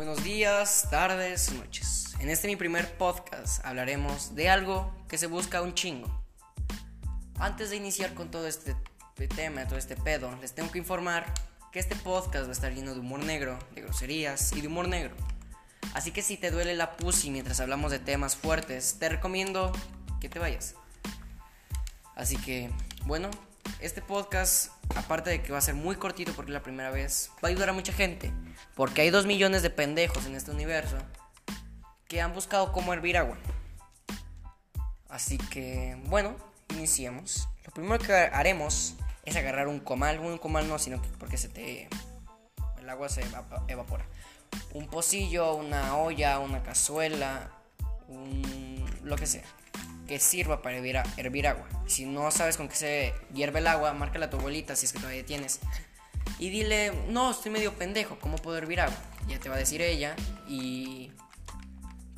Buenos 0.00 0.24
días, 0.24 0.88
tardes, 0.88 1.52
noches. 1.52 2.14
En 2.20 2.30
este 2.30 2.48
mi 2.48 2.56
primer 2.56 2.90
podcast 2.96 3.62
hablaremos 3.66 4.34
de 4.34 4.48
algo 4.48 4.90
que 5.10 5.18
se 5.18 5.26
busca 5.26 5.60
un 5.60 5.74
chingo. 5.74 6.08
Antes 7.38 7.68
de 7.68 7.76
iniciar 7.76 8.14
con 8.14 8.30
todo 8.30 8.46
este 8.46 8.74
tema, 9.36 9.68
todo 9.68 9.78
este 9.78 9.96
pedo, 9.96 10.34
les 10.40 10.54
tengo 10.54 10.70
que 10.72 10.78
informar 10.78 11.30
que 11.70 11.80
este 11.80 11.96
podcast 11.96 12.46
va 12.46 12.48
a 12.48 12.52
estar 12.52 12.72
lleno 12.72 12.94
de 12.94 13.00
humor 13.00 13.22
negro, 13.22 13.58
de 13.74 13.82
groserías 13.82 14.52
y 14.52 14.62
de 14.62 14.68
humor 14.68 14.88
negro. 14.88 15.14
Así 15.92 16.12
que 16.12 16.22
si 16.22 16.38
te 16.38 16.50
duele 16.50 16.74
la 16.74 16.96
pussy 16.96 17.28
mientras 17.28 17.60
hablamos 17.60 17.90
de 17.90 17.98
temas 17.98 18.36
fuertes, 18.36 18.96
te 18.98 19.10
recomiendo 19.10 19.70
que 20.18 20.30
te 20.30 20.38
vayas. 20.38 20.76
Así 22.14 22.38
que, 22.38 22.70
bueno, 23.04 23.28
este 23.82 24.02
podcast, 24.02 24.72
aparte 24.94 25.30
de 25.30 25.42
que 25.42 25.52
va 25.52 25.58
a 25.58 25.62
ser 25.62 25.74
muy 25.74 25.96
cortito 25.96 26.32
porque 26.32 26.50
es 26.50 26.54
la 26.54 26.62
primera 26.62 26.90
vez, 26.90 27.30
va 27.42 27.48
a 27.48 27.50
ayudar 27.50 27.70
a 27.70 27.72
mucha 27.72 27.92
gente. 27.92 28.32
Porque 28.74 29.02
hay 29.02 29.10
dos 29.10 29.26
millones 29.26 29.62
de 29.62 29.70
pendejos 29.70 30.26
en 30.26 30.34
este 30.34 30.50
universo 30.50 30.98
que 32.08 32.20
han 32.20 32.34
buscado 32.34 32.72
cómo 32.72 32.92
hervir 32.92 33.16
agua. 33.16 33.38
Así 35.08 35.38
que, 35.38 35.96
bueno, 36.06 36.36
iniciemos. 36.70 37.48
Lo 37.64 37.72
primero 37.72 37.98
que 37.98 38.12
haremos 38.12 38.94
es 39.24 39.36
agarrar 39.36 39.68
un 39.68 39.80
comal. 39.80 40.18
Un 40.20 40.38
comal 40.38 40.68
no, 40.68 40.78
sino 40.78 41.00
porque 41.18 41.36
se 41.36 41.48
te. 41.48 41.88
El 42.78 42.88
agua 42.88 43.08
se 43.08 43.24
evapora. 43.68 44.06
Un 44.72 44.88
pocillo, 44.88 45.54
una 45.54 45.96
olla, 45.96 46.38
una 46.38 46.62
cazuela, 46.62 47.50
un. 48.08 48.84
lo 49.02 49.16
que 49.16 49.26
sea 49.26 49.44
que 50.10 50.18
sirva 50.18 50.60
para 50.60 50.76
hervir, 50.76 51.46
agua. 51.46 51.68
Si 51.86 52.04
no 52.04 52.32
sabes 52.32 52.56
con 52.56 52.68
qué 52.68 52.74
se 52.74 53.14
hierve 53.32 53.60
el 53.60 53.68
agua, 53.68 53.92
márcala 53.92 54.26
a 54.26 54.30
tu 54.30 54.38
abuelita 54.38 54.74
si 54.74 54.86
es 54.86 54.92
que 54.92 54.98
todavía 54.98 55.24
tienes. 55.24 55.60
Y 56.40 56.50
dile, 56.50 56.92
no, 57.06 57.30
estoy 57.30 57.52
medio 57.52 57.74
pendejo, 57.74 58.18
¿cómo 58.18 58.34
puedo 58.34 58.58
hervir 58.58 58.80
agua? 58.80 58.96
Ya 59.28 59.38
te 59.38 59.48
va 59.48 59.54
a 59.54 59.58
decir 59.58 59.80
ella 59.80 60.16
y 60.48 61.12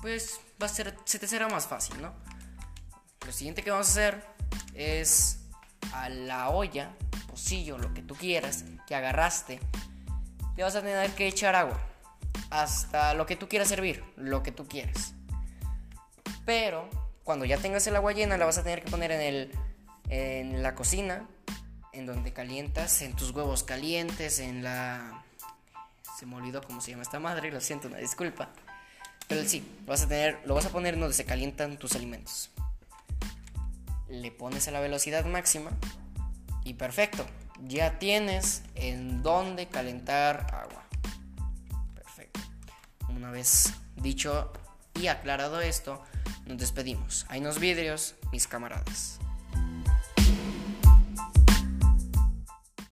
pues 0.00 0.40
va 0.60 0.64
a 0.64 0.68
ser, 0.70 0.96
se 1.04 1.18
te 1.18 1.28
será 1.28 1.50
más 1.50 1.66
fácil, 1.66 2.00
¿no? 2.00 2.14
Lo 3.26 3.32
siguiente 3.32 3.62
que 3.62 3.70
vamos 3.70 3.88
a 3.88 3.90
hacer 3.90 4.24
es 4.72 5.40
a 5.92 6.08
la 6.08 6.48
olla, 6.48 6.96
pocillo, 7.28 7.76
lo 7.76 7.92
que 7.92 8.00
tú 8.00 8.14
quieras, 8.14 8.64
que 8.86 8.94
agarraste, 8.94 9.60
te 10.56 10.62
vas 10.62 10.74
a 10.76 10.80
tener 10.80 11.10
que 11.10 11.26
echar 11.26 11.54
agua 11.56 11.78
hasta 12.48 13.12
lo 13.12 13.26
que 13.26 13.36
tú 13.36 13.50
quieras 13.50 13.68
servir, 13.68 14.02
lo 14.16 14.42
que 14.42 14.50
tú 14.50 14.66
quieras. 14.66 15.12
Pero 16.46 17.01
cuando 17.24 17.44
ya 17.44 17.58
tengas 17.58 17.86
el 17.86 17.96
agua 17.96 18.12
llena, 18.12 18.36
la 18.36 18.46
vas 18.46 18.58
a 18.58 18.62
tener 18.62 18.82
que 18.82 18.90
poner 18.90 19.12
en, 19.12 19.20
el, 19.20 19.52
en 20.08 20.62
la 20.62 20.74
cocina, 20.74 21.26
en 21.92 22.06
donde 22.06 22.32
calientas, 22.32 23.02
en 23.02 23.14
tus 23.14 23.30
huevos 23.30 23.62
calientes, 23.62 24.38
en 24.38 24.62
la... 24.64 25.24
Se 26.18 26.26
me 26.26 26.36
olvidó 26.36 26.62
cómo 26.62 26.80
se 26.80 26.90
llama 26.90 27.02
esta 27.02 27.20
madre, 27.20 27.50
lo 27.50 27.60
siento, 27.60 27.88
una 27.88 27.98
disculpa. 27.98 28.50
Pero 29.28 29.48
sí, 29.48 29.66
lo 29.86 29.92
vas 29.92 30.02
a, 30.02 30.08
tener, 30.08 30.40
lo 30.44 30.54
vas 30.54 30.66
a 30.66 30.70
poner 30.70 30.98
donde 30.98 31.14
se 31.14 31.24
calientan 31.24 31.78
tus 31.78 31.94
alimentos. 31.94 32.50
Le 34.08 34.30
pones 34.30 34.68
a 34.68 34.72
la 34.72 34.80
velocidad 34.80 35.24
máxima 35.24 35.70
y 36.64 36.74
perfecto. 36.74 37.24
Ya 37.64 37.98
tienes 37.98 38.62
en 38.74 39.22
donde 39.22 39.68
calentar 39.68 40.46
agua. 40.52 40.84
Perfecto. 41.94 42.40
Una 43.08 43.30
vez 43.30 43.72
dicho 43.96 44.52
y 45.00 45.06
aclarado 45.06 45.60
esto, 45.60 46.02
nos 46.52 46.60
despedimos. 46.60 47.26
Hay 47.28 47.40
unos 47.40 47.58
vidrios, 47.58 48.14
mis 48.30 48.46
camaradas. 48.46 49.18